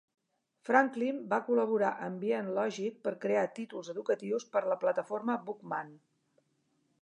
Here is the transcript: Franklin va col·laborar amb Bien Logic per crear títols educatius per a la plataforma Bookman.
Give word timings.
Franklin 0.67 1.19
va 1.33 1.37
col·laborar 1.49 1.91
amb 2.07 2.17
Bien 2.23 2.49
Logic 2.55 2.97
per 3.09 3.13
crear 3.27 3.45
títols 3.59 3.93
educatius 3.95 4.47
per 4.57 4.65
a 4.65 4.73
la 4.73 4.79
plataforma 4.87 5.37
Bookman. 5.51 5.95